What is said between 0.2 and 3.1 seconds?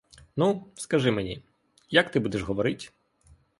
Ну, скажи мені, як ти будеш говорить?